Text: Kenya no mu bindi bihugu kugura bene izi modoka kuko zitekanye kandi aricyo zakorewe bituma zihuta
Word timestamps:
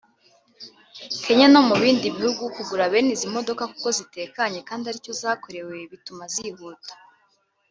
Kenya 1.23 1.47
no 1.53 1.61
mu 1.67 1.75
bindi 1.81 2.07
bihugu 2.17 2.43
kugura 2.55 2.91
bene 2.91 3.09
izi 3.15 3.27
modoka 3.35 3.63
kuko 3.71 3.87
zitekanye 3.97 4.59
kandi 4.67 4.83
aricyo 4.85 5.13
zakorewe 5.21 5.75
bituma 5.91 6.23
zihuta 6.33 6.93